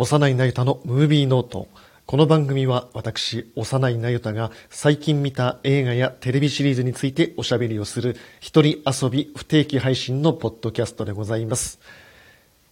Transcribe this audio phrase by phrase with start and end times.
[0.00, 1.66] 幼いなゆたのムービーノート。
[2.06, 11.80] この番組は私、幼いなゆたが最近見た映画やテレビシリーズについておしゃべりをする一人遊び不定期配信のポッドキャストでございます。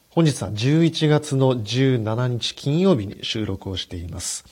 [0.09, 4.45] 本日は11月の17日金曜日に収録をしています。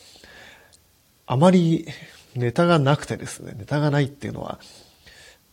[1.27, 1.87] あまり
[2.34, 4.59] ネタがなくてですね、ネタがないっていうのは、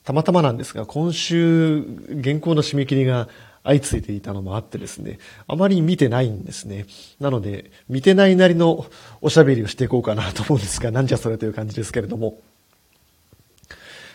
[0.04, 1.84] たまたまなんですが、今週
[2.24, 3.30] 原稿の締め切りが
[3.64, 6.86] 相次いでいたのもあってですね、あまり見てないんですね。
[7.20, 8.86] なので、見てないなりの
[9.22, 12.40] おしゃべりをしていこうかなと思うんですが、なんじゃそれという感じですけれども。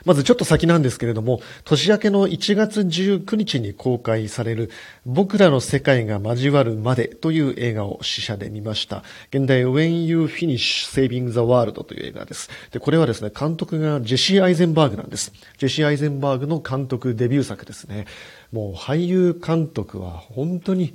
[0.07, 4.71] まずちょっと先なんですけれども、年明けの1月19日に公開される
[5.05, 9.03] 僕らの世界が交わるまでという映画を試写で見ました。
[9.31, 12.49] 現代 When You Finish Saving the World という映画です。
[12.71, 15.33] で、これはですね、監督がジェシー・アイゼンバーグなんです。
[15.59, 18.07] ジェシー・アイゼンバーグの監督デビュー作ですね。
[18.53, 20.95] もう俳優監督は本当に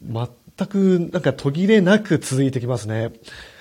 [0.00, 3.12] 全くなんか途切れなく続いてきますね。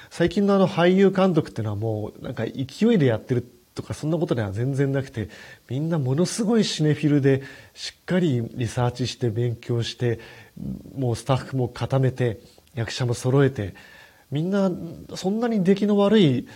[0.09, 5.30] 最近のあの俳優監督っていうのはもうなんか勢いでやってるとかそんなことでは全然なくて
[5.69, 10.19] みんなものすごいシネフィルでしっかりリサーチして勉強して
[10.95, 12.39] もうスタッフも固めて
[12.73, 13.73] 役者も揃えて
[14.30, 14.72] みんな
[15.16, 16.47] そんなに出来の悪い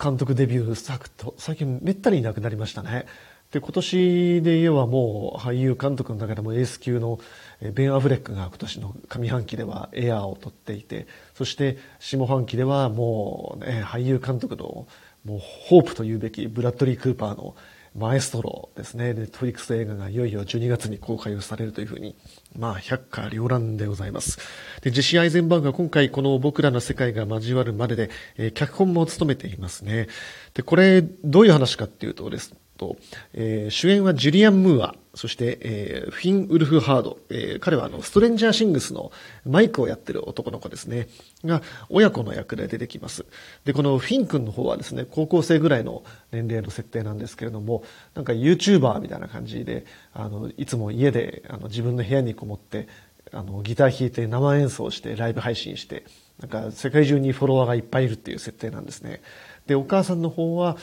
[0.00, 3.06] 監督デビュー作と最近めったにいなくなりましたね。
[3.50, 7.18] で今年で言えばもう俳優監督の中でもエース級の
[7.60, 14.86] ベン・アフレックが今年の上半期ではエアーを取っていてそして下半期ではもう、ね、俳優監督の
[15.24, 17.54] もうホープというべきブラッドリー・クーパーの
[17.94, 19.14] マエストロですね。
[19.14, 22.14] ネットフリックス映画がいよいよ12月に公開をされるというふうに、
[22.56, 24.38] まあ、百花繚乱でございます。
[24.80, 30.06] で、ジェシー・アイゼンバーグは今回この僕らの世界が交わるまでで、えー、脚本も務めていますね。
[30.54, 32.96] で、これ、どういう話かっていうとですと、
[33.34, 39.12] えー、主演はジュリアン・ムーア、そして、えー、フィン・ウルフ・ハード、えー、彼はあの、ストレンジャー・シングスの
[39.44, 41.08] マイクをやってる男の子ですね、
[41.44, 41.60] が、
[41.90, 43.26] 親子の役で出てきます。
[43.66, 52.88] で、このフィン君の方はですね、高校生ぐらいの年齢の設定なんですけれども、なんか YouTuber みたいな感じで、あの、いつも家で、あの、自分の部屋にこもって、
[53.30, 56.04] あの、ギター弾いて生演奏してライブ配信して、
[56.40, 59.20] なんか世界中にフォロワーがいっぱいいるっていう設定なんですね。
[59.70, 60.76] で、お母さんの方は、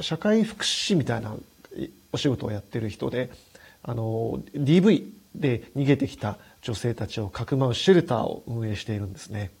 [0.00, 1.36] 社会福祉士みたいな
[2.10, 3.30] お仕事をやってる人で、
[3.84, 9.52] あの、DV で逃げてきた女性たちをかくまうシェルターを運営しているんですね。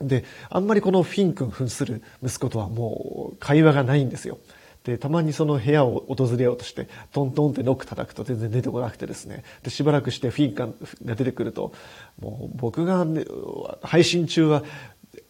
[0.00, 4.38] で、あんまりこのフィン君扮する息子とはもう会話がないんですよ。
[4.86, 9.42] で、たまにその部屋を訪れようとして、トントンってノック叩くと全然出てこなくてですね。
[9.64, 10.68] で、しばらくしてフィンが
[11.16, 11.72] 出てくると、
[12.20, 13.24] もう僕が、ね、
[13.82, 14.62] 配信中は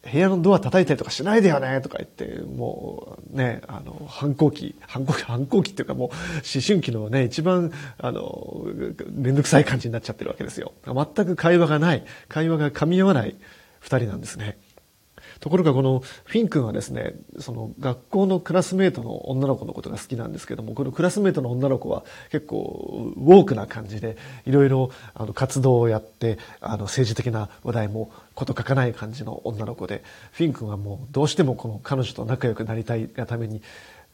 [0.03, 8.67] 部屋のドア叩いたりとかしないでよねとか言って、もうね、あの、反抗期、反抗期、反抗期っていうかもう思春期のね、一番、あの、
[9.11, 10.73] めんどくさい感じになっちゃってるわけですよ。
[10.85, 13.37] 全く会話がない、会話が噛み合わない
[13.81, 14.59] 二人なんですね。
[15.41, 24.17] ところがこのフィン君はですね、その学校のクラスメートの女の子のことが好きなんですけども、このクラスメートの女の子は結構ウォークな感じで、
[24.47, 30.03] いろいろあの活動をやって、あの政治的な話題もこと書かない感じの女の子で、
[30.33, 33.63] フィン君はもうどうしてもこの彼女と仲良くなりたいがために、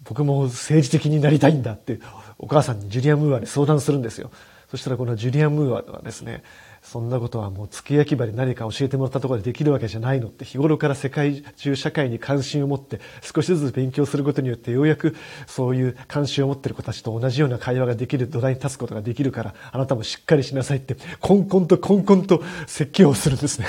[0.05, 2.01] 僕も政治的になりたいんだって
[2.39, 4.31] お母さんにジュリアン・ムーアに相談するんですよ。
[4.69, 6.43] そしたらこのジュリアン・ムーアはですね、
[6.83, 15.15] そんなことはもう付け焼き場で何か教えてもらったところでできるわけじゃないのって日頃から世界中社会に関心を持って少しずつ勉強することによってようやく
[15.47, 23.67] そういう関心を持ってる子たちと同じような会話ができる土台に立つことができるからあなたもしっかりしなさいってコンコンとコンコンと説教をするんですね。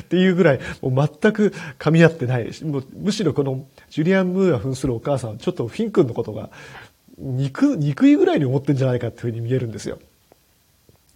[0.00, 2.50] っていうぐらい、もう全く噛み合ってない。
[2.64, 6.50] もうむしろこのジュリアン・ムーア扮するお母さんはちょっとフィン君のことが
[7.18, 9.98] 憎、憎いぐらいに思ってんじゃないかっていうふうに見えるんですよ。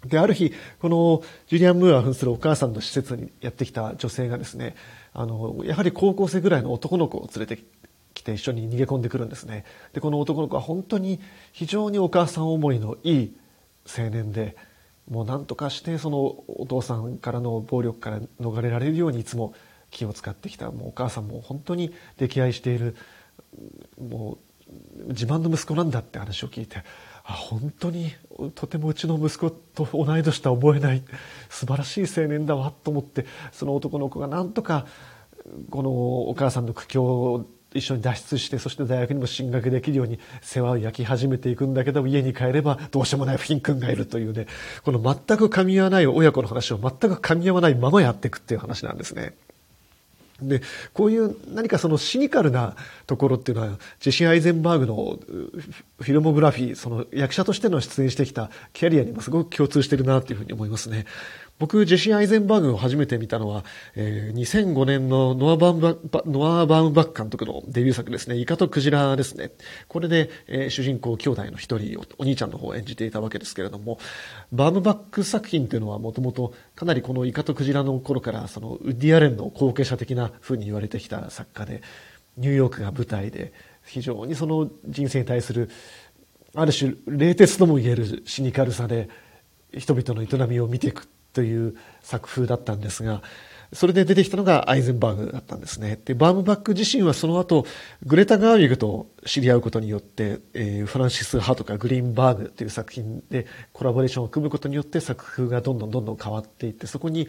[0.04, 4.74] で、ある日、このジュリアン・ムーア扮するお母さんの施設にやってきた女性がですね、
[5.12, 7.62] あの、やはり高校生ぐらいの男の子を連れて
[8.14, 9.64] きて一緒に逃げ込んでくるんですね。
[9.92, 11.20] で、この男の子は本当に
[11.52, 13.36] 非常にお母さん思いのいい
[13.98, 14.56] 青年で、
[15.10, 19.54] もう何とかしてそのお父さんからの暴力から逃れられるようにいつも
[19.90, 20.70] 気を使ってきた。
[20.70, 22.96] もうお母さんも本当に溺愛している、
[24.00, 24.38] も
[25.04, 26.84] う自慢の息子なんだって話を聞いて、
[27.30, 28.12] あ本当に
[28.56, 31.02] とてもうちの息子と同い年とは思えない
[31.48, 34.86] 素晴らしい青年だわと思ってその男の子がなんとか
[35.70, 35.90] この
[36.28, 44.46] お母さんの苦境を一緒に脱出してそして大学にも進学できるように世話を焼き始めていくんだけど家に帰ればどうしようもないフィン君がいるというね
[44.82, 49.34] この全く噛み合わない親子の話を全く噛み合わないままやっていくっていう話なんですね。
[50.42, 52.76] で、こういう何かそのシニカルな
[53.06, 61.06] ところっていうのは、ジェシー・アイゼンバーグのフィルモグラフィー、その役者としての出演してきたキャリアにもすごく共通してるなっていうふうに思いますね。
[61.60, 69.50] 僕、ジェシー・アイゼンバーグを初めて見たのは、えー、2005年のノアバームバノア・バームバック監督のデビュー作ですね、イカとクジラですね。
[69.86, 73.98] これで、えー、主人公兄弟の一人を、お兄ちゃんの方を演じていたわけですけれども、
[74.52, 81.82] バームバック作品っていうのはもともとかなりこのイカとクジラの頃から、そのウッディアレンの後継者的な風に言われてきた作家で、
[82.38, 83.52] ニューヨークが舞台で、
[83.84, 85.68] 非常にその人生に対する、
[86.54, 89.10] ある種、冷徹とも言えるシニカルさで、
[89.76, 93.22] 人々の営みを見ていくという作風だったんですが、
[93.72, 96.00] それで出てきたのがアイゼンバーグだったんですね。
[96.04, 97.66] で、バームバック自身はその後、
[98.04, 107.28] グレタ・ガーウィグと知り合うことによって、えー、フランシス・ハとかグリーンバーグという作品でコラボレーションを組むことによって作風がどんどんどんどん変わっていって、そこに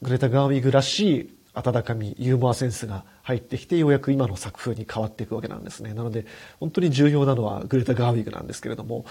[0.00, 5.94] グレタ・ガーウィグらしい温かみ、ユーモアセンスが入ってきて、ようやく今の作風に変わっていくわけなんですね。
[5.94, 6.26] なので、
[6.58, 9.04] 本当に重要なのはグレタ・ガーウィグなんですけれども、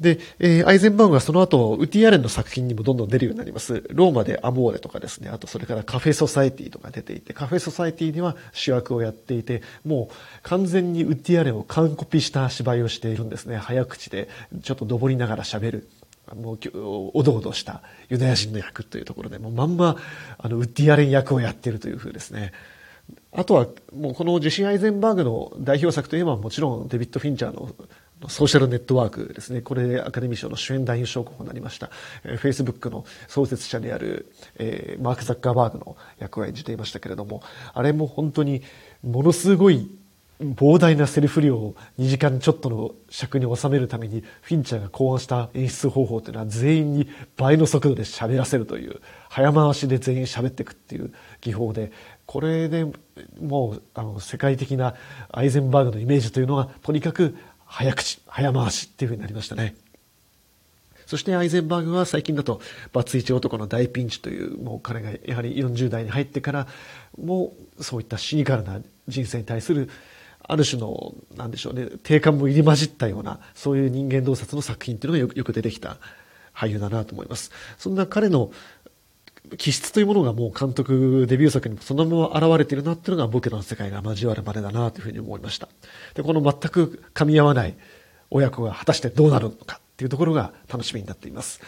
[0.00, 3.82] で、えー、アイゼンバーグはその後、ウティアレンの作品にもどんどん出るようになります。
[3.90, 13.56] ローマでアモーレとかですね、あとそれからカフェソサエティとか出ていて、カフェソサエティには主役をやっていて、もう完全にウティアレンを完コピした芝居をしているんですね。
[13.56, 14.28] 早口で、
[14.62, 15.88] ちょっとどぼりながら喋る。
[16.36, 16.58] もう、
[17.14, 19.96] おどおどしたユダヤ人の役というところで、もうまんま、
[20.38, 22.52] あの、ウッディアレン役をやっているという風ですね。
[23.32, 27.74] あとは、もうこのジェシー・アイゼンバーグの代表作といえばもちろんデビッド・フィンチャーの
[28.26, 29.60] ソーシャルネットワークですね。
[29.60, 31.90] これでアカデミー賞の主演男優賞候補になりました。
[32.24, 37.42] えー、Facebook の創設者である、えー、マーク・ザッカーバーグの役を演じていましたけれども、
[37.72, 38.62] あれも本当に
[39.02, 39.88] ものすごい
[40.40, 51.90] 膨大なセリフ量を2時間ちょっとの尺に収めるためにフィンチャーが考案した演出方法というのは全員に倍の速度で喋らせるという早回しで全員喋っていくっていう技法で
[52.24, 52.86] これで
[53.40, 54.94] もうあの世界的な
[55.32, 57.36] アイゼンバーグのイメージというのはとにかく
[57.68, 59.76] 早口、早回しっていう風になりましたね。
[61.06, 62.60] そしてアイゼンバーグは最近だと、
[62.92, 66.66] バツイチ男の大ピンチという、もう彼がやはり40代に入ってから、
[67.18, 69.88] もそういったシニカルな人生に対する、
[70.42, 75.96] ある種の、なんでしょうね、定感も入り混じったような、そういう人間洞察の作品っていうのがよく出てきた
[76.54, 77.52] 俳優だなと思います。
[77.78, 78.50] そんな彼の
[79.56, 85.68] 気質というものがもう監督デビュー作にもそのまま現れているなっていうのが僕らの世界が交わるまでだなというふうに思いました。
[86.14, 87.76] で、この全く噛み合わない
[88.30, 91.60] 親子が果たしてどうなるのかっていうところが楽しみになっています。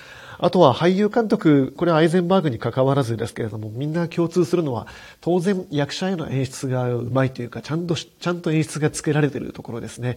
[0.42, 4.87] あとは俳優監督、これはアイゼンバーグに関わらずですけれども、みんな共通するのは、
[5.20, 10.16] 当然役者への演出がうまいというか、ちゃんと、ちゃんと演出がつけられているところですね。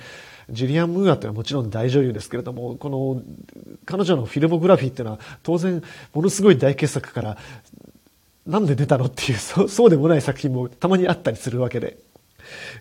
[0.49, 3.21] ジュリアン・ムーアというのはもちろん大女優ですけれども、この、
[3.85, 5.83] 彼女のフィルモグラフィーっていうのは、当然、
[6.13, 7.37] ものすごい大傑作から、
[8.47, 11.97] なんで出たのっていう、そうそうでもない作品もたまにあったりするわけで、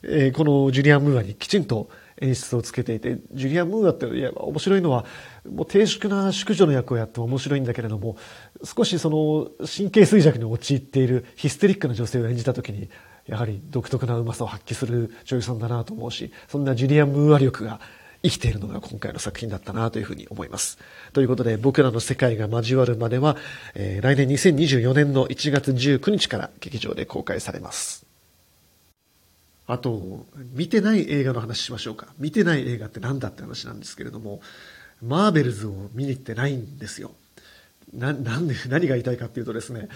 [0.03, 1.89] えー、このジュリアン・ムーアにきちんと
[2.21, 5.05] 演出をつけていて、ジュリアン・ムーアっていえば面白いのは、
[5.51, 8.17] もう低粛な淑女の役をやっても面白いんだけれども、
[8.65, 12.89] 少しその神経衰弱に陥っているヒステリックな女性を演じた時に、
[13.27, 17.81] やはり独特なうまさを発揮する女優さんだなと思うし、そんなジュリアン・ムーア力が
[18.23, 20.79] 生きているのが今回の作品だったなというふうに思います。
[21.13, 23.37] ということで、僕らの世界が交わるまでは、
[23.75, 28.12] えー、来年2024年の1月19日から劇場で公開されます。
[29.67, 32.09] あと、見てない映画の話しましょうか。
[32.19, 34.41] 見てない映画って何だって話なんですけれども、
[35.03, 37.13] マーベルズを見に行ってないんですよ。
[37.93, 39.89] な、なんで、何が言いたいかっていうとですね、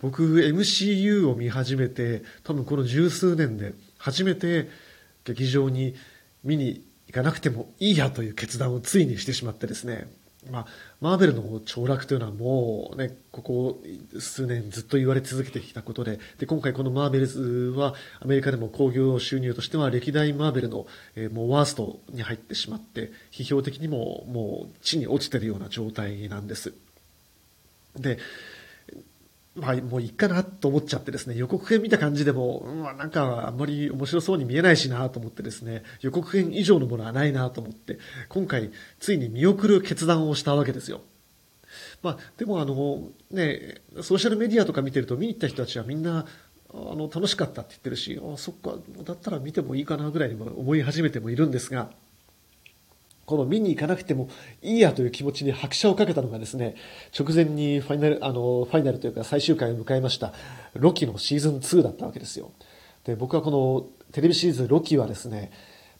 [0.00, 4.68] 僕 MCU を見始めて、多分この十数年で初めて
[5.24, 5.94] 劇場に
[6.42, 10.10] 見に行かなくてもいいやという決断をついにしてしまってですね、
[10.50, 10.66] まあ、
[11.00, 13.82] マーベルの凋落というのはもうね、ここ
[14.18, 17.40] 数年ずっと言われ続けてきたことで、で、今回このマーベルズ
[17.76, 26.74] はアメリカでも興行収入としては歴代マーベルの、えー、もうワーストに入ってしまって、批評的にももう地に落ちてるような状態なんです。
[27.96, 28.18] で、
[29.54, 37.98] まあ、もういいかなと思っちゃってですね、予告編見た感じでも、うん、なんかあんまり面白そうに見えないしなと思ってですね、予告編以上のものはないなと思って、
[38.30, 41.02] 今回ついに見送る決断をしたわけですよ。
[42.02, 46.26] まあ、でもあの、ね、ソーシャルメディアとか見てると見に行った人たちはみんな、
[46.72, 51.90] あの、楽しかったって言ってるし、あ、そっか、だったら見てもいいかなぐらいに思い始めてもいるんですが、
[53.24, 54.28] この見に行かなくても
[54.62, 56.74] いいやという気持ちに拍車をかけたのがですね、
[57.18, 60.32] 直前にファイナル、あの、ファイナルというか最終回を迎えました
[60.74, 62.50] ロキのシーズン2だったわけですよ。
[63.04, 65.52] で、僕はこのテレビシリーズロキはですね、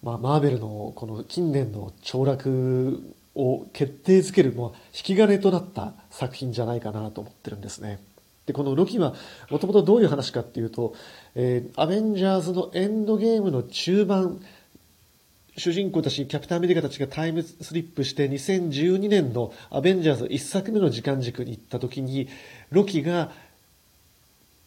[0.03, 8.01] まあ、マーベルのこの近年の凋落を決定づける、もう引き金となった作品じゃないかなと思ってるんですね。
[8.47, 9.15] で、このロキは
[9.51, 10.95] もともとどういう話かっていうと、
[11.35, 14.41] えー、アベンジャーズのエンドゲームの中盤、
[15.57, 22.29] 主人公たち、キャプテンアメリカたちがタイムスリップして2012年のアベンジャーズ1作目の時間軸に行った時に、
[22.71, 23.31] ロキが、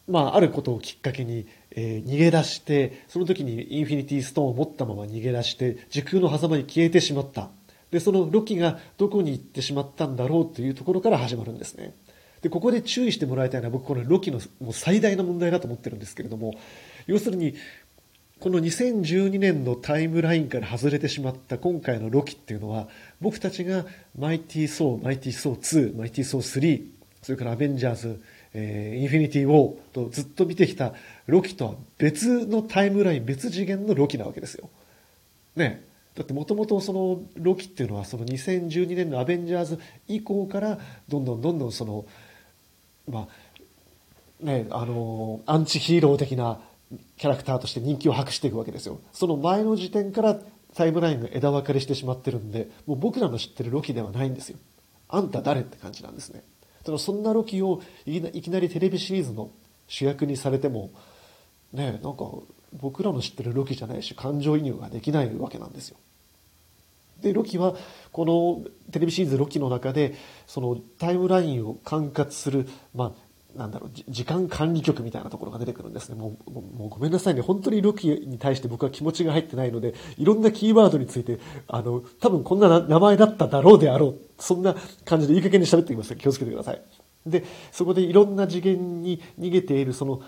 [0.06, 7.50] まあ、あることをきっかけに、えー、逃げ出して、その時にインフィニティストーンを持ったまま逃げ出して、時空の狭間に消えてしまった。
[7.90, 11.94] で、そのロキがどこに行ってしまったんだろうというところから始まるんですね。
[12.42, 16.54] で、ここで注意してもらいたいのは僕このロキのもう最大の問題だと思ってるんですけれども、
[17.08, 17.54] 要するに、
[18.38, 22.86] この2012年のタイムラインから外れてしまった今回のロキっていうのは、
[23.20, 23.86] 僕たちが
[24.18, 26.84] マイティー・ソー、マイティー・ソー2、マイティー・ソー3、
[27.22, 30.92] それからアベンジャーズ、えー、インフィニティ・ウォーとずっと見てきた
[31.26, 34.68] ロキとは別のタイムライン、別次元のロキなわけですよ。
[35.56, 35.82] ね。
[36.14, 40.78] だってもともとそのロキっていうのはその2012年のアベンジャーズ以降から
[41.08, 42.04] どんどんどんどんその、
[43.08, 43.28] ま
[44.42, 46.60] あ、ね、あの、アンチヒーロー的な
[47.16, 49.00] キャラクターとして人気を博していくわけですよ。
[49.12, 50.38] その前の時点から
[50.74, 54.58] タイムラインが枝分かれしてしまってるんで、もう僕らの知ってるロキではないんですよ。
[55.08, 56.42] あんた誰って感じなんですね。
[56.84, 59.50] ただそんなロキをいきなりテレビシリーズの
[59.88, 60.90] 主役にされても、
[61.72, 62.24] ね、なんか
[62.72, 65.96] 僕らの知ってるロキじゃないし、感情移入ができないわけなんですよ。
[67.20, 67.74] で、ロキは、
[68.12, 70.14] このテレビシリーズロキの中で、
[70.46, 73.25] そのタイムラインを管轄する、まあ、
[73.56, 76.16] なんだろう、時間管理局みたいなところが出てくるんですね。
[76.16, 77.40] もう、もうごめんなさいね。
[77.40, 84.18] 本当にロキに対して僕は気持ちが入ってないので、いろんなキーワードについて、あの、多分こんな名前だっただろうであろう。
[84.38, 86.82] そんな感じでいい加減に喋ってきます気をつけてください。
[87.26, 90.22] で、そこでいろんな次元に逃げている、その、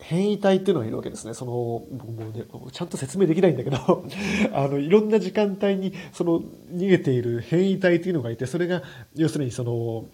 [0.00, 1.34] 変異体っていうのがいるわけですね。
[1.34, 3.78] その、もうね、ちゃんと説明できないんだけど、
[4.54, 6.40] あの、いろんな時間帯に、その、
[6.72, 8.82] 逃げている変異体っていうのがいて、それが、
[9.16, 10.06] 要するにその、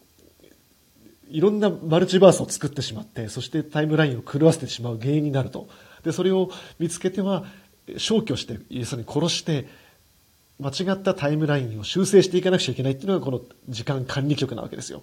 [1.28, 5.68] いろんなマルチバースを作ってしまって、そしてタイムラインを狂わせてしまう原因になると。
[6.02, 7.44] で、それを見つけては、
[7.98, 9.68] 消去して、要するに殺して、
[10.60, 15.02] 間違ったタイムラインを修正していかなくちゃいけないっていうのがこの時間管理局なわけですよ。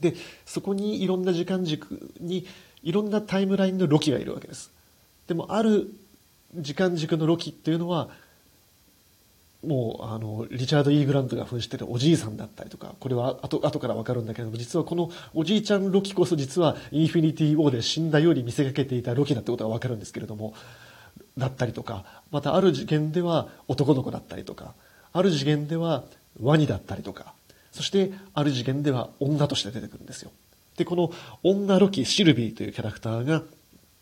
[0.00, 0.14] で、
[0.46, 2.46] そこにいろんな時間軸に
[2.82, 4.70] いろんなタイムラインのロキがいるわけです。
[5.26, 5.88] でもある
[6.54, 8.08] 時間軸のロキっていうのは
[9.62, 20.54] もう、あの、リチャード・イー・グラントが扮してるおじいさんだったりとか、これは後後からわかるんだけれども、実はこのおじいちゃんロキこそ実はインフィニティ・ウォーで死んだように見せかけていたロキだってことがわかるんですけれども、
[21.38, 24.74] だったりとか、またある次元では男の子だったりとか、
[25.12, 26.04] ある次元では
[26.40, 27.32] ワニだったりとか、
[27.70, 30.30] そしてある次元では女として出てくるんですよ。
[30.76, 33.42] で、この女ロキ、シルビーというキャラクターが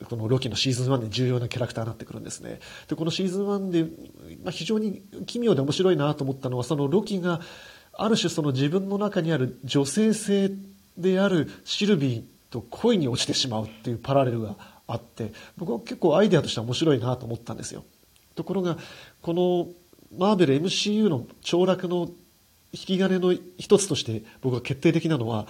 [0.08, 2.60] このロキのシーズン1で重要なキャラクターになってくるんですね。
[2.88, 3.84] で、このシーズン1で、
[4.42, 7.40] まあ、非常に奇妙で面白いなと思ったのは、そのロキが、
[7.92, 10.50] ある種その自分の中にある女性性
[10.96, 17.84] であるシルビーと恋に落ちてしまうっていうパラレルがあって、僕は結構アイデアとしては面白いなと思ったんですよ。
[18.34, 18.78] ところが、
[19.22, 19.68] この
[20.16, 22.08] マーベル MCU の凋落の
[22.72, 25.46] 引き金の一つとして僕は決定的なのは、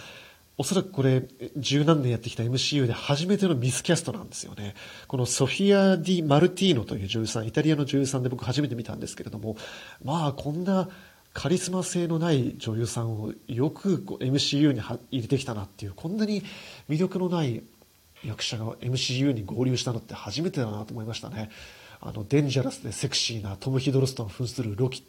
[0.61, 1.27] おそらくこれ、
[1.57, 4.75] 十何年やってきた MCU で初めてのミスキャストなんですよね。
[5.09, 9.57] このソフィア・ディ・マルティーノという女優さん、イタリアの女優さんで僕初めて見たんですけれども、
[10.05, 10.91] まあこんな
[11.33, 16.43] カリスマ性のない女優さんをよく MCU に入れてきたなっていう、こんなに
[16.91, 17.63] 魅力のない
[18.23, 21.49] 役者が MCU に合流したのって初めてだなと思いましたね。
[22.03, 25.05] あの、デンジャラスでセクシーなトム・ヒドルストン扮するロキ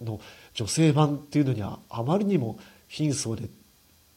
[0.00, 0.20] の
[0.52, 3.48] 女性版っていうのにはあまりにも貧相で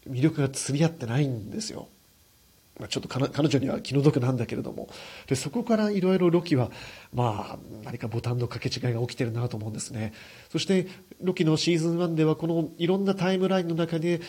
[0.09, 1.87] 魅力が釣り合ってないんですよ。
[2.79, 4.87] まあ、ちょっと彼女には気の毒なんだけれども。
[5.27, 6.69] で、そこからいろいろロキは、
[7.13, 10.13] まあ、何かボタンの掛け違いが起きてるなと思うんですね。
[10.51, 10.87] そして、
[11.21, 14.21] ロキのシーズン1ではこのいろんなタイムラインの中で、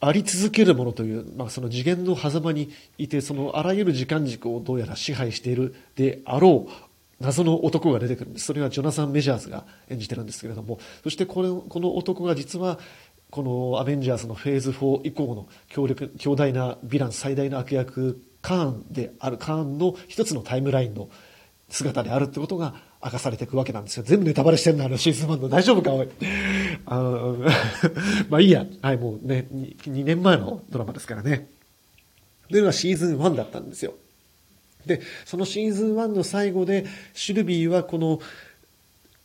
[0.00, 6.72] あり続けるものという、まあ、その次元の狭間にいて、そのあらゆる時間軸をどうやら支配しているであろう
[7.20, 8.46] 謎の男が出てくるんです。
[8.46, 12.78] それはジョナサン・メジャーズが演じてるんですけれども、そしてこれこの男が実は
[13.30, 21.08] このアベンジャーズのフェーズ4以降の強力、強大なヴィラン最大の悪役、カーンであるカーンの一つのタイムラインの
[21.68, 24.02] 姿であるってことが明かされていくわけなんですよ。
[24.02, 26.08] 全部ネタバレしてんのあのシーズン1の大丈夫かおい。
[26.86, 27.36] あの
[28.30, 28.64] まあいいや。
[28.80, 31.48] はい、もうね2、2年前のドラマですからね。
[32.48, 33.94] というのがシーズン1だったんですよ。
[34.86, 38.20] で、そのシーズン1の最後で、シルビーはこの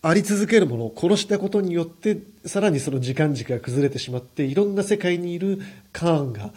[0.05, 5.61] あり続けるものを殺したことによって、さらにその時間軸が崩れてしまって、いろんな世界にいる
[5.93, 6.53] カーンが、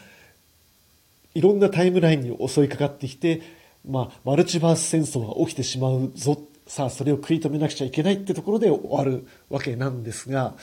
[1.32, 3.42] いろんなタイムラインに襲いかかってきて、
[3.88, 6.42] まあ、マルチバース戦争が起きてしまうぞ。
[6.66, 10.54] さあ、それを食い止めなくちゃいけないってところで終わるわけなんですが、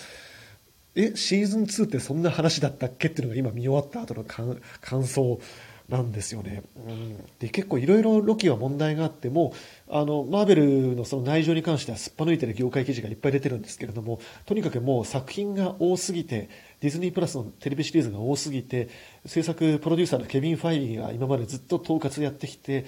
[0.96, 3.08] え、シーズン2ってそんな話だったっけ？
[3.08, 4.60] っていうのが今見終わった後の感
[5.06, 5.40] 想。
[5.90, 6.64] なんですよね。
[6.88, 9.54] うん、で結構いろいろロキは問題があっても
[9.90, 16.50] あのマーベルのその内情に関してはすっぱ抜いてる業界記事がいっぱい出てるんですけれどもとにかくもう作品が多すぎて
[16.80, 18.90] ディズニープラスのテレビシリーズが多すぎて
[19.26, 22.86] 制作プロデューサーのケビン・ファイリーが今までずっと統括やってきて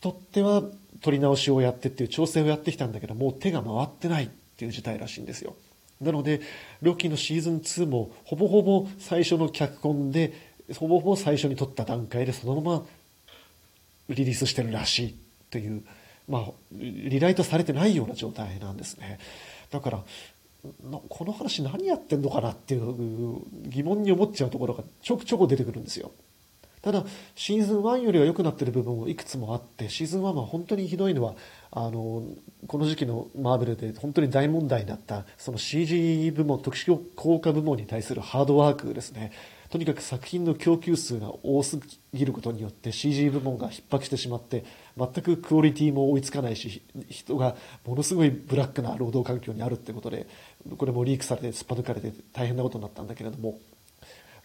[0.00, 0.62] とっては
[1.00, 5.56] 取り直しをやってっていう調整をやってきたんだけどもう手が回ってないっていう事態らしいんですよ。
[6.02, 6.40] なので、
[6.80, 12.86] ロキのシーズン2もほぼほぼ最初の脚本でほぼほぼ最初に撮った段階でそのまま
[14.08, 15.16] リリースしてるらしい
[15.50, 15.82] という、
[16.28, 19.18] まあ、リライトされてないような状態なんですね。
[19.70, 20.02] だから、
[21.08, 26.12] この話何やってんのかなっていう疑問に思っちゃうところがちょくちょく出てくるんですよ。
[26.82, 27.04] ただ、
[27.36, 31.34] シーズン1よりは良くなってる部分もいくつもあって、シーズン1は本当にひどいのは、
[31.70, 32.24] あの、
[32.66, 39.30] この時期のマーベルで本当に大問題になった、その CG 部門、特殊効果部門に対するハードワークですね。
[39.72, 41.80] とにかく作品の供給数が多す
[42.12, 44.66] ぎることによって CG 部門が逼迫してしまって
[44.98, 50.26] 全くクオリティも追いつかないし人がものすごいブラックな労働環境にあるってことで
[50.76, 53.60] これもリークされてすっぱ抜かれて大変なことになったんだけれども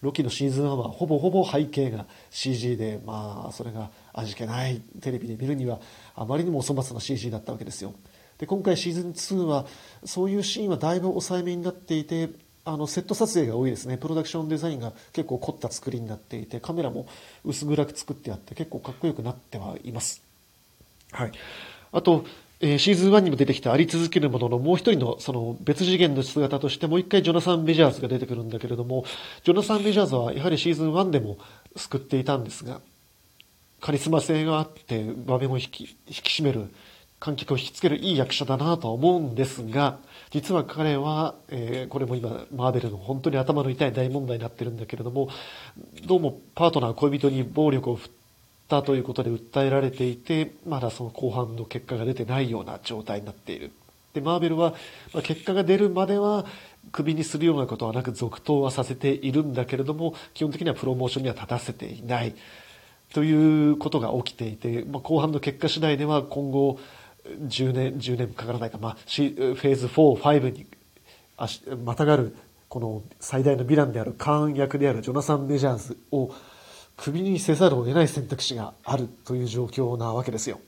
[0.00, 5.78] ロキのシーズン1はほぼほぼ背景が CG でまあそれが味気ないテレビで見るには
[6.14, 7.92] あまりにもお粗末な CG だったわけですよ。
[8.38, 9.66] で今回シーズン2は
[10.06, 12.30] そういうシーンはだいぶ抑えめになっていて
[12.68, 13.96] あのセット撮影が多いですね。
[13.96, 17.06] プロダクションデザインが結構凝った作りになっていてカメラも
[17.44, 20.22] 薄暗く作ってあって結構かっこよくなってはいます。
[21.12, 21.32] はい。
[21.92, 22.24] あと
[22.60, 29.04] えー、シーズン1にも出てきたあり続けるもののもう一人のその別次元の姿としてもう一回ジョナサン・メジャーズが出てくるんだけれども、
[29.44, 31.38] ジョナサン・メジャーズはやはりシーズン1でも
[31.76, 32.80] 救っていたんですが、
[33.80, 36.68] カリスマ性があって場面を引き引き締める
[37.20, 39.98] 観客を引きつけるいい役者だなとは思うんですが、
[40.30, 45.28] 実は彼は、えー、これも今、マーベルの本当に頭の痛い大問題になってるんだけれども、
[46.06, 48.10] どうもパートナー、恋人に暴力を振っ
[48.68, 53.72] たということで訴えられていて、まだその後半の結果が出てないような状態になっている。
[54.14, 54.74] で、マーベルは、
[55.12, 56.46] まあ、結果が出るまでは、
[56.92, 62.34] クビにするようなことはなく続投はさせているんだけれども、基本的にはプロモーションには立たせていない。
[63.12, 66.78] ということが起きていて、まあ、後半の結果次第では今後、
[67.48, 70.66] 10年、10年かからないか、まあ、フェーズ4、5に
[71.84, 72.34] またがる、
[72.68, 76.34] この最大のヴィランであるカーン役であるジョナサン・メジャーズを
[76.96, 80.60] 首にせざるを得ない選択肢があるという状況なわけですよ。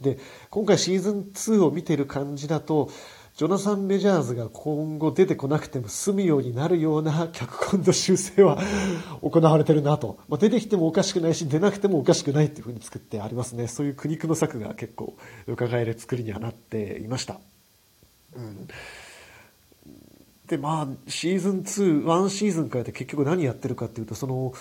[0.00, 0.18] で、
[0.50, 2.88] 今回シーズン2を見てる感じだと、
[3.36, 8.58] ジョナサン・メジャーズが今後出てこなくても済むようになるような脚本の修正は
[9.22, 10.18] 行われてるなと。
[10.28, 13.68] まあ、出てきてもおかしくないし、出なくてもおかしくないっていうふうに作ってありますね。
[13.68, 15.16] そういう苦肉の策が結構
[15.46, 17.40] 伺える作りにはなっていました。
[18.36, 18.68] うん。
[20.46, 24.52] で、まあ、シーズン2、ワンシーズンからで結局何やってるかっていうと、その、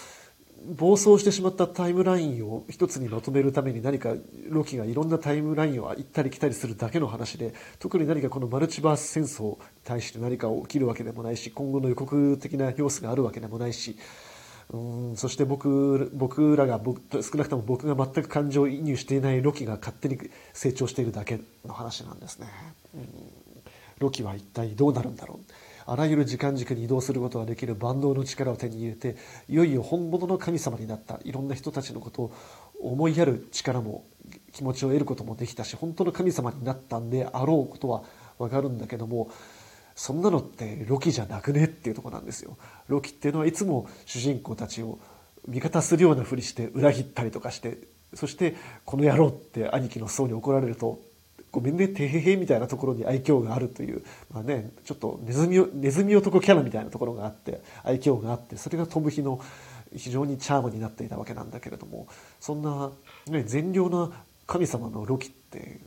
[0.65, 4.13] 暴走してしまったタイムラインを一つにまとめるために何か
[4.49, 13.97] ロキがいろんなタイムラインを行ったり来たりするだけの話で特に何かこのマルチバース戦争に対して何か起きるわけでもないし今後の予告的な様子があるわけでもないし
[14.69, 14.77] う
[15.13, 20.17] んそして僕僕らが僕少なくとも僕が全く感情移入していないロキが勝手に
[20.53, 22.47] 成長しているだけの話なんですね。
[22.95, 23.41] うん
[24.01, 25.53] ロキは一体どうなるんだろう
[25.85, 29.15] あらゆる時間軸に移動することができる万能の力を手に入れて
[29.47, 32.33] いよいよ本物の神様になったいろんな人たちのことを
[32.81, 34.05] 思いやる力も
[34.53, 38.03] 気持ちを得ることもできたし本当の神様になったんであろうことは
[38.37, 39.29] わかるんだけども
[39.95, 42.57] そんなのってロキじゃなくねっていうとこなんですよ。
[42.87, 44.99] ロキっていうのはいつも主人公たちを
[45.47, 47.77] 味方するようなふりして裏切ったりとかして
[48.13, 50.99] そしてこの野郎って兄貴の層に怒られると
[51.51, 59.39] ごめんね、てへへみたいなところに愛嬌があるという、まあね、ちょっとネズミ、ネズミ男キャラみたいなところがあって、愛嬌があって、それがトムヒの
[59.95, 62.07] 非常にチャームになっていたわけなんだけれども、
[62.39, 62.91] そんな、
[63.27, 64.11] ね、善良な
[64.47, 65.79] 神様のロキって、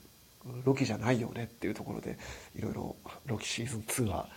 [0.65, 2.19] ロキじゃないよねっていうところで、
[2.57, 4.29] いろいろロキシーズン2は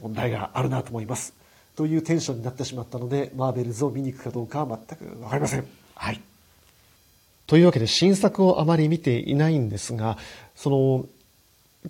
[0.00, 1.34] 問題があるなと思います。
[1.74, 5.66] というテンションになってしまったので、マーベルズを見に行くかどうかは全くわかりません。
[5.94, 6.20] はい。
[7.46, 10.18] というわけで新作をあまり見ていないんですが、
[10.54, 11.06] その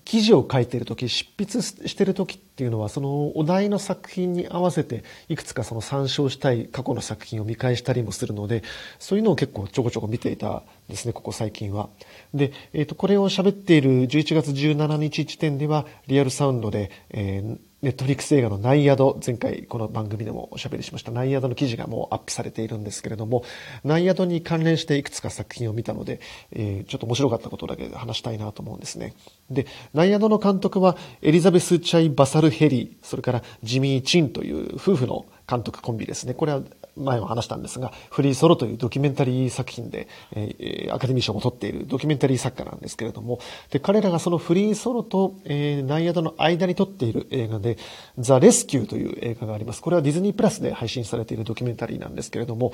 [0.04, 8.62] 記事を書いている時執筆している時っていうのはそのお題の作品に合わせていくつかその参照したい過去の作品を見返したりもするので
[8.98, 11.88] そういうのを結構ちょこちょこ見ていたんですねここ最近は。
[12.34, 23.44] で、えー、とこれを喋っている11月17日時点ではリアルサウンドで、えーネットフリックス映画のナイアド、前回この番組でもおしゃべりしましたナイアドの記事がもうアップされているんですけれども、
[23.84, 26.18] ナイアドに関連していくつか作品を見たので、
[26.50, 29.14] えー、ちょっと面白かったことだけ話したいなと思うんですね。
[29.52, 36.34] で、ナイアドの監督はエリザベス・チャイ・バサル・ヘリー、それからジミー・チンという夫婦の監督コンビですね。
[36.34, 36.62] これは
[36.96, 47.78] 前も話したんですが、フリーソロというドキュメンタリー作品で、えー、アカデミー賞も取っているドキュメンタリー作家なんですけれども、で、彼らがそのフリーソロと、えー、ナイアドの間に撮っている映画で、
[48.18, 49.82] ザ・レスキューという映画があります。
[49.82, 52.72] これはディズニープラスで配信されているドキュメンタリーなんですけれども、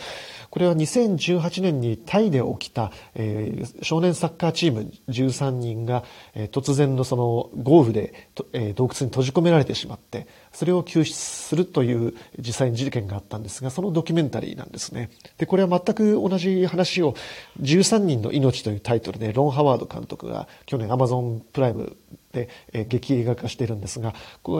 [0.51, 6.05] これは2018年にタイで起きた、えー、少年サッカーチーム13人が、
[6.35, 15.11] えー、突然のその豪雨で、えー、洞窟に閉じ込められてしまって、それを救出するという実際に事件があったんですが、そのドキュメンタリーなんですね。
[15.39, 17.15] で、これは全く同じ話を
[17.61, 21.97] 13人の命というタイトルでロン・ハワード監督が去年アマゾンプライム
[22.33, 24.15] で、え劇映画化しているんですが、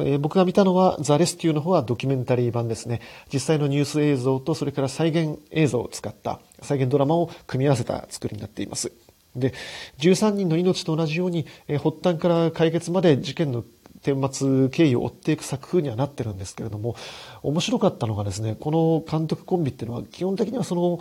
[0.05, 3.01] え僕が見たのはザ・レスキューの方はドキュメンタリー版ですね。
[3.33, 8.93] 実際のニュース映像とそれから再現映像を使った再現ドラマを組み合わせた作りになっています。
[9.35, 9.55] で、
[9.99, 13.65] 13人の命と同じように、え発端から解決まで事件の
[14.03, 16.97] 顛末経緯を追っていく作風にはなってるんですけれども、
[17.43, 21.01] 面白かったのがですね、この監督コンビっていうのは基本的にはその、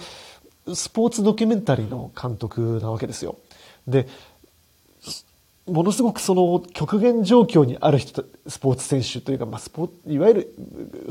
[0.75, 3.37] スポーツドキュメンタリーの監督なわけですよ。
[3.87, 4.07] で、
[5.67, 10.55] ものすごくその極限状況にある人、スポーツ選手というか、まあ、スポいわゆる、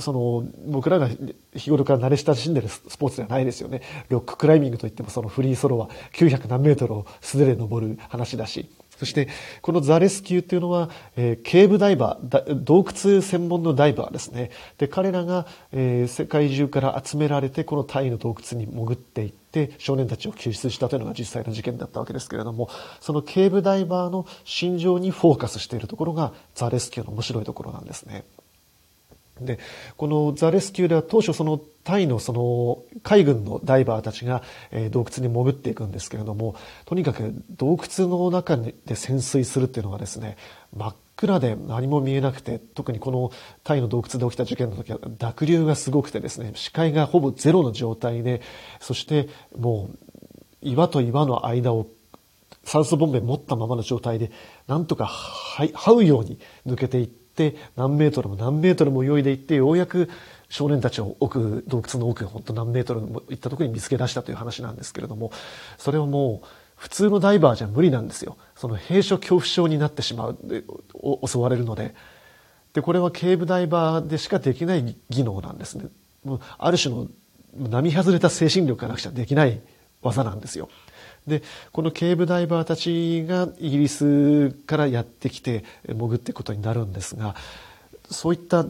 [0.00, 1.08] その、僕らが
[1.54, 3.82] 日頃から慣れ親しんでるスポーツではないですよね。
[4.08, 8.68] ロッククライミングといってもそのフリーソロは900何メートルを素手で登る話だし、
[9.00, 9.28] そして、
[9.62, 14.50] このザレスキューっていうのは、えー、ケーブダイバー、洞窟専門のダイバーですね。
[14.76, 22.68] で、彼らが、えー、世界中から集められて、このタイの洞窟に潜っていって、少年たちを救出したというのが実際の事件だったわけですけれども、
[23.00, 28.24] そのケーブダイバーの心情にフォーカスしているところが、ザレスキューの面白いところなんですね。
[29.40, 29.58] で、
[29.96, 34.42] このザ・レスキューでは当初そのタイのその海軍のダイバーたちが、
[34.90, 40.36] 洞窟に潜っていくんですけれども、とにかく洞窟の中で潜水するっていうのがですね、
[40.76, 43.30] 真っ暗で何も見えなくて、特にこの
[43.64, 48.40] タイの洞窟で起きた事件の時は濁流がすごくてですね、視界がほぼゼロの状態で、
[48.80, 49.98] そしてもう
[50.62, 51.86] 岩と岩の間を
[52.64, 54.30] 酸素ボンベ持ったままの状態で、
[54.66, 55.06] なんとか
[55.56, 60.10] 這うように抜けていって、って何メートルも何メートルも泳いでいってようやく
[60.48, 65.32] 少年たちを奥洞窟の奥本当何メートルも行ったところに見つけ出したという話なんですけれども
[65.78, 68.38] それをもう普通のダイバーじゃ無理なんですよ。
[68.56, 70.38] その閉所恐怖症になってしまう
[71.26, 71.94] 襲われるので。
[72.72, 75.88] でこれはケーブダイバーでしかできない技能なんですね。
[76.56, 77.08] ある種の
[77.58, 79.60] 並外れた精神力がなくちゃできない
[80.02, 80.70] 技なんですよ。
[81.26, 87.34] で、このケーブダイバーたちがイギリスからやってきて潜っていくことになるんですが、
[88.10, 88.66] そういった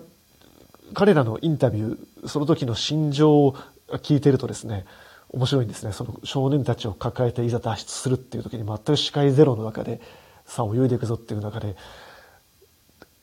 [0.93, 3.57] 彼らのインタビュー、その時の心情を
[3.99, 4.85] 聞いてるとですね、
[5.31, 5.93] 面白いんですね。
[5.93, 10.01] その少年たちを抱えていざ脱出するっていう時に全く視界ゼロの中で、
[10.45, 11.77] さあ泳いでいくぞっていう中で、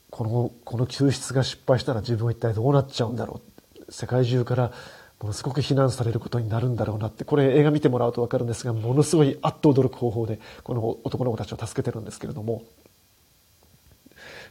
[0.10, 3.42] この、この救出が失敗したら自分は一体どうなっちゃうんだろ
[3.88, 3.92] う。
[3.92, 4.72] 世界中から
[5.20, 12.64] ものすごく非難されることになるんだろうなって、これ映画見てもらうとわかるんですが、ものすごいあっと驚く方法で、この男の子たちを助けてるんですけれども、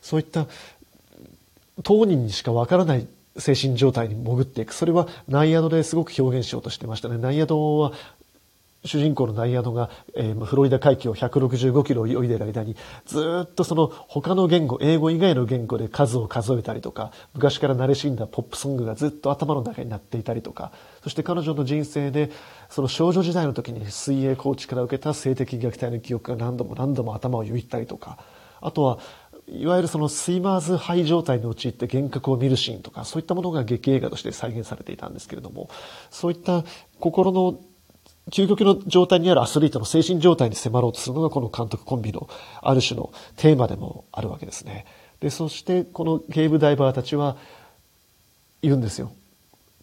[0.03, 0.47] そういった
[1.83, 4.75] 当人にしかわからない精神状態に潜っていく。
[4.75, 7.19] それは内野ですごく表現しようとしてましたね。
[7.19, 7.93] 内野は
[8.87, 20.73] 主人公のナイアドが、えー、フロリダ海峡を165キロ泳いでる間に、ずっとその他の言語、英語以外の言語で数を数えたりとか、昔から慣れ親んだポップソングがずっと頭の中になっていたりとか、
[21.03, 22.31] そして彼女の人生で、
[22.69, 28.19] その少女時代の時に水泳コーチから受けた性的虐待の記憶が何度も何度も頭をよぎったりとか、
[28.61, 28.99] あとは、
[29.49, 35.71] いわゆるそのスイマーズハイ状態に陥って幻覚を見るシーンとか、そういったものが劇映画として再現されていたんですけれども、
[36.11, 36.65] そういった
[36.99, 37.61] 心の
[38.31, 42.29] 究極の状態にあるアスリートの精神状態に迫ろうとするのがこの監督コンビの
[42.61, 44.85] ある種のテーマでもあるわけですね。
[45.21, 47.37] で、そしてこのケーブダイバーたちは
[48.63, 49.13] 言うんですよ。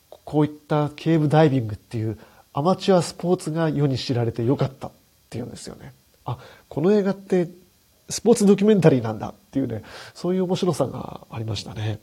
[0.10, 2.18] こういったケーブダイビングっていう
[2.54, 4.92] アマチュアスポーツが世に知られてよかったっ
[5.30, 5.94] ていうんですよね。
[6.26, 6.38] あ、
[6.70, 7.50] この映画って
[8.10, 12.00] スポーツドキュメンタリーなんだっていうね、そういう面白さがありましたね。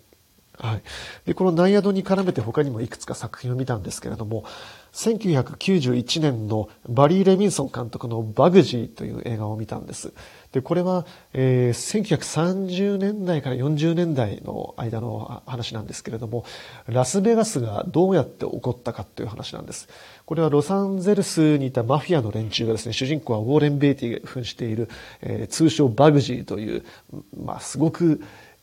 [0.62, 0.82] はい。
[1.24, 4.44] で、このナイアドに絡めて他にもいくつか作品を見たんですけれども、
[4.92, 10.12] 1991年のバリー・レミンソン監督のバグジーという映画を見たんです。
[10.52, 16.44] で、これは、えー、1930年代から40年代の間の話なんですけれども、
[16.86, 19.88] ラスベガスがどうやって起こったかという話なんです。
[20.26, 24.90] これはロサンゼルスにいたマフィアの連中がですね、主人公はウォーレン・ベイティが扮している、
[25.22, 26.84] えー、通称バグジーという、
[27.42, 28.20] まあ、すごく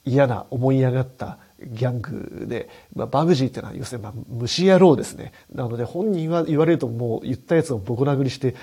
[0.07, 5.33] 嫌な思い上がったギャングで、まあ、バグジーってのは要するにまあ虫野郎ですね。
[5.53, 8.55] なので本人は言われるともう言ったやつをボコ殴りして、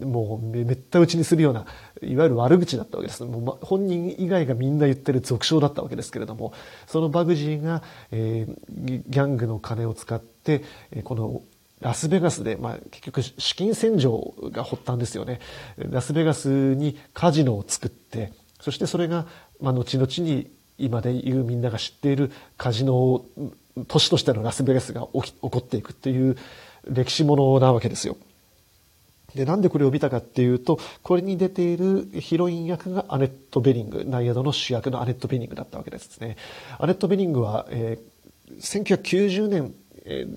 [0.00, 1.66] もうめった打ちにするような、
[2.02, 3.24] いわゆる悪口だったわけです。
[3.24, 6.52] もう、本人以外がみんな言ってる俗称だったわけですけれども、
[6.86, 10.62] そのバグジーが、えー、ギャングの金を使って、
[11.04, 11.42] この
[11.80, 15.40] ラスベガスで、まあ、結局資金洗浄が発端ですよね。
[15.76, 19.26] ラスベガスにカジノを作って、そしてそれが、
[19.60, 23.24] まあ、後々に今でいうみんなが知っているカジノ
[23.86, 26.36] 都市としてのラスベガスが起こっていくっていう
[26.88, 28.16] 歴史ものなわけですよ。
[29.34, 36.36] で、なんでこれを見たかっていうと、これに出ているヒロイン役がアネット・ベリング、ナイアドの主役のアネット・ベリングだったわけですね。
[36.78, 39.74] アネット・ベリングは、えー、1990年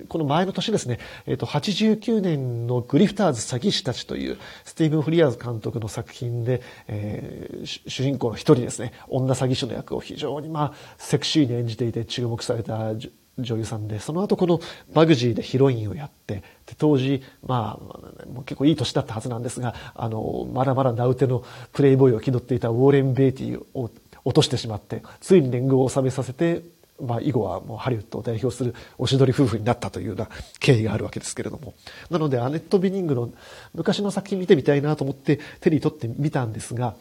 [0.08, 12.94] この前の年ですね、えっ、と、89年のグリフターズ詐欺師たちというスティーブン・フリアーズ監督の作品で、えー、主人公の一人ですね、女詐欺師の役を非常にまあ、セクシーに演じていて注目された
[13.38, 14.60] 女優さんで、その後この
[14.94, 23.90] バグジーでヒロインをやって、で当時、まあ、もう結構いい年だったはずなんですが、あの、まだまだ名うてのプレイボーイを気取っていたウォーレン・ベイティを
[24.24, 26.62] 落としてしまって、ついに年貢を収めさせて、
[27.02, 31.74] まあ、以後はもうハリウッドを代表するおしどり夫婦になったというような経緯があるわけですけれども。
[32.10, 33.30] なので、アネット・ビニングの
[33.74, 36.96] 昔の作品見てみたいなと思って手に取ってみたんですが、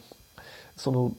[0.75, 1.13] その、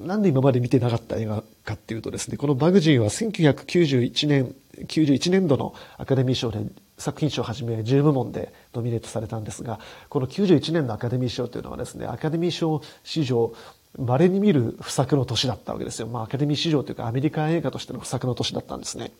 [0.00, 4.54] なんで今まで見てなかった映画かっていうとですね、このバグジーは1991年、
[4.86, 6.60] 91年度のアカデミー賞で
[6.98, 13.52] 作品賞をはじめ10部門でノミネートされたんですが、この91年のアカデミー賞というのはですね、アカデミー賞史上
[13.98, 16.08] 稀に見る不作の年だったわけですよ。
[16.08, 19.12] まあ、アカデミー史上というかアメリカ映画としての不作の年だったんですね。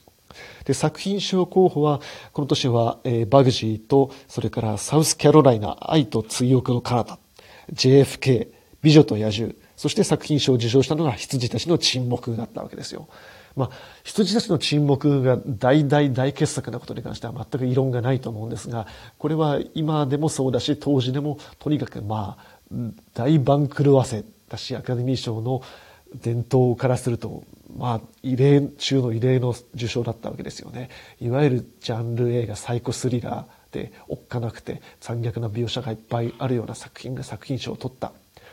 [0.65, 2.01] で、作品賞候補は、
[2.33, 7.19] この年は、えー、バグジーと、それからサウスキャロライナ、愛と追憶のカナダ、
[7.73, 8.49] JFK、
[8.83, 13.09] 美女と野獣、そして作品賞を受賞したのが羊たちの沈黙だったわけですよ。
[13.57, 13.71] まあ、
[14.03, 18.87] 羊たちの沈黙が大大大傑作なことに関しては全く異論がないと思うんですが、
[19.19, 22.55] これは今でもそうだし、当時でもとにかくまあ、
[23.15, 24.25] 大番狂わせ
[24.57, 25.63] し、アカデミー賞の
[26.15, 27.43] 伝統からすると、
[27.77, 30.91] まあ、異例中の異例の受賞だったわけですよね。
[31.21, 38.13] いわゆるジャンル映画、サイコスリラーで、おっかなくて残虐な描写がいっぱいあるような作品が作品賞を取った。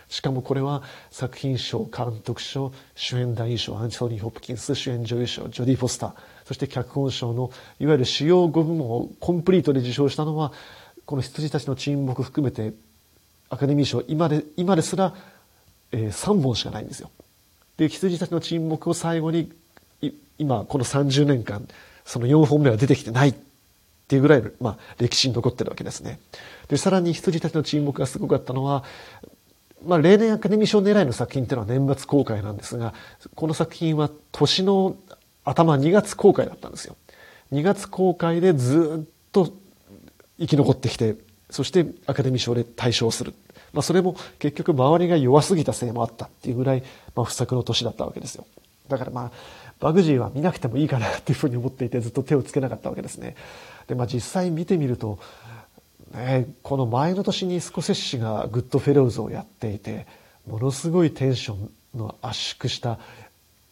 [0.10, 6.14] しかもこれは作品賞、監督賞、主演男優賞、アンソニー・ホプキンス、主演女優賞、ジョディ・フォスター、
[6.46, 10.52] そして脚本賞のいわゆる主要5部門をコンプリートで受賞したのは、
[11.06, 12.74] この羊たちの沈黙含めて
[13.50, 15.14] アカデミー賞、今で、今ですら
[15.92, 17.10] えー、3本しかないんですよ。
[17.78, 19.52] で、羊たちの沈黙を最後に、
[20.38, 21.68] 今、この30年間、
[22.06, 23.36] その4本目は出てきてないっ
[24.08, 26.20] ていうぐらいの、まあ、歴史に残ってるわけですね。
[26.68, 28.84] で、さらに羊たちの沈黙がすごかったのは、
[29.86, 32.94] まあ、例年アカデミー賞狙いの作品っていうのは年末公開なんですが、
[33.36, 34.96] この作品は年の
[35.44, 36.96] 頭2月公開だったんですよ。
[37.52, 39.52] 2月公開でずっと
[40.40, 41.16] 生き残ってきて、
[41.50, 43.34] そしてアカデミー賞で大賞する。
[43.74, 46.84] まあ、それも結局周りが弱すぎたせいもあったっていうぐらい、
[47.16, 48.46] まあ、不作の年だったわけですよ。
[48.88, 49.32] だからまあ、
[49.80, 53.36] バグジーは見なくてもいいかなっていうふうに思っていてずっと手をつけなかったわけですね。
[53.88, 55.18] で、まあ実際見てみると、
[56.14, 60.06] ね、この前の年にスコセッシがグッドフェローズをやっていて、
[60.48, 63.00] ものすごいテンションの圧縮した、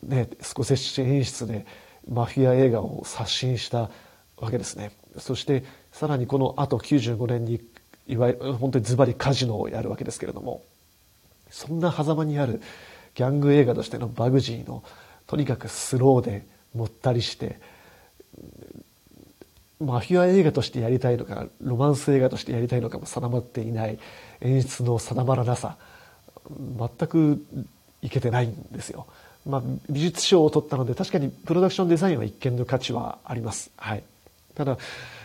[0.03, 1.65] ね、スコセッシ演出で
[2.09, 3.89] マフィア映画を刷新した
[4.37, 4.91] わけですね。
[5.17, 7.61] そしてさらにこの後95年に
[8.09, 10.63] いわゆる本当にズバリカジノをやるわけですけれども
[11.49, 12.61] そんな狭間にある
[13.15, 14.83] ギャング映画としてのバグジーの
[15.27, 17.59] とにかくスローでもったりして
[19.79, 23.99] マフィア映画としてやりたいのかロマンス映画としてやりたいのかも定まっていない
[24.41, 25.77] 演出の定まらなさ
[26.49, 27.43] 全く
[28.01, 29.05] いけてないんですよ。
[29.45, 33.71] まあ、美術賞を取ったので確かにプロダクションデザインは一見の価値はあります。
[33.77, 34.03] はい。
[34.55, 34.77] ただ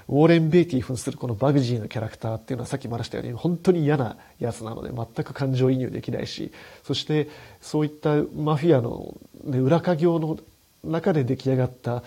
[0.08, 7.28] ウォーレン・ベイティ扮するこのバグジーのキャラクターっていうのはさっきも話したように本当に嫌なやつなので全く感情移入できないしそして
[7.60, 9.14] そういったマフィアの、
[9.44, 10.38] ね、裏稼業の
[10.84, 12.02] 中で出来上がった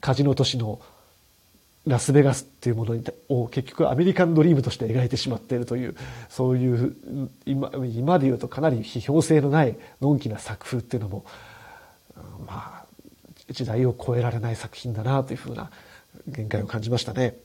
[0.00, 0.80] カジノ都市の
[1.86, 5.96] ラスベガスっていうものを結局アメリカンドリームとして描いてしまっているという
[6.28, 6.96] そういう
[7.46, 11.24] 今今で言うとかなり批評性のないのんきな作風っていうのも
[12.46, 12.84] まあ
[13.50, 15.70] 時代を超えられない作品だなというふうな
[16.26, 17.36] 限界を感じましたね。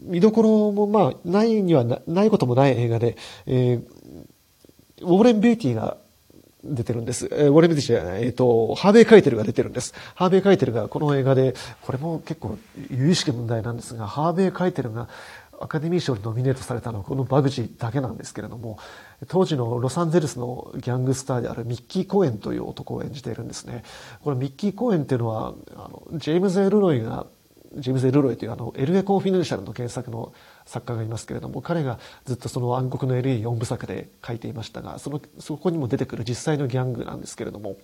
[0.00, 5.96] 見どころもまあ、ないにはないこともない映画で、えー、ウォーレン・ベイティが
[6.64, 7.28] 出てるんです。
[7.30, 9.94] えー、ウォーレン・ベイティじゃない、えっ、ー、と、ハーベイ・カイテルが出てるんです。
[10.14, 12.58] ハーベイ・カイテルがこの映画で、これも結構、
[12.90, 15.08] 有意識問題なんですが、ハーベイ・カイテルが、
[15.60, 18.78] アカデミー賞にノミネートされたのはこのバグジーだけなんですけれども、
[19.28, 23.82] 当時のロサンゼルスのギャングスターであるミッキー・コエンという男を演じているんですね。
[24.22, 27.26] このミッキー・コエンっていうのは、あのジェームズ・エルロイが
[27.76, 30.32] ジェームズ・エルロイというあの、LA コンフィデンシャルの原作の
[30.64, 37.76] 作家がいますけれども、彼がずっとその暗黒の LA4 部作で書いていましたが、その、そこにも出てくる実際のギャングなんですけれども、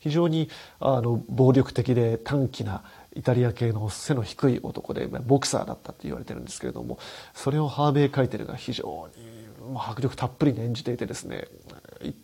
[0.00, 2.82] 非常にあの暴力的で短気な
[3.14, 6.98] イタリア系の背の低い男でボクサーだったって言われてるんですけれども
[7.34, 11.46] それをハーベイ・カイテルが非常に迫力たっぷりに演じていてですね、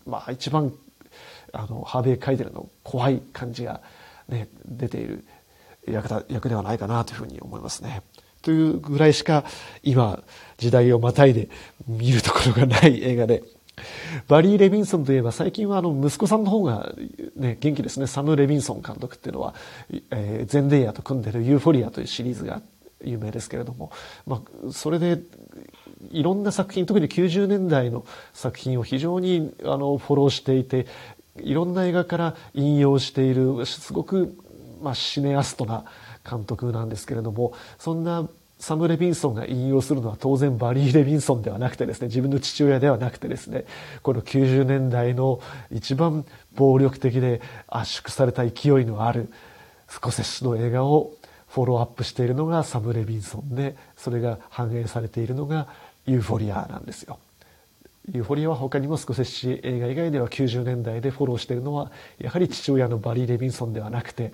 [0.07, 0.73] まあ、一番
[1.53, 3.81] あのハーベイ・カイテルの怖い感じが、
[4.29, 5.25] ね、出ている
[5.87, 8.03] 役だ役ではないかなというふうに思いますね。
[8.43, 9.45] というぐらいしか
[9.83, 10.23] 今
[10.59, 11.49] 時代をまたいで
[11.87, 13.43] 見るところがない映画で
[14.29, 16.95] バリー・レビンソンといえば最近はあの息子さんの方が、
[17.37, 18.07] ね、元気ですね。
[18.07, 19.55] サム・レビンソン監督っていうのは、
[20.11, 22.63] えー、ゼンデイヤと組んでる「ユーフォリア」というシリーズが
[23.05, 23.91] 有名ですけれども、
[24.27, 25.21] まあ、それで
[26.11, 30.87] いろんな作品特に90年代の作品を非常にあのフォローしていて
[31.37, 34.37] いろんな映画から引用しているすごく、
[34.83, 35.85] まあ、シネアストな
[36.29, 38.29] 監督なんですけれどもそんな
[38.65, 43.67] サム・レビンソンが引用するのは当然バリー・レビンソンではなくてですね自分の父親ではなくてですね
[44.03, 45.39] この90年代の
[45.71, 46.25] 一番
[46.55, 49.29] 暴力的で圧縮された勢いのある
[49.89, 51.13] スコセッシュの映画を
[51.49, 55.69] フォローアップしているのがサム・レビンソンでそれが反映されているのが
[56.07, 57.19] ユーフォリアなんですよ。
[58.13, 64.33] ユーフォリアは他にもスコセッシ映画以外では90年代でフォローしているのはやはり父親のバリー・レビンソンではなくて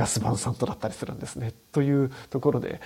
[0.00, 1.52] ガス・バンサントだったりするんですね。
[1.72, 2.80] というところで、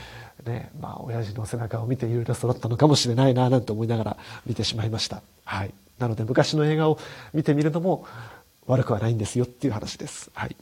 [0.44, 5.22] ね、まあ、親父の背中を見ていろいろ育ったのかもしれないな、なんて思いながら見てしまいました。
[5.44, 5.72] はい。
[6.00, 6.98] なので、昔の映画を
[7.32, 8.04] 見てみるのも
[8.66, 10.32] 悪くはないんですよっていう話です。
[10.34, 10.56] はい。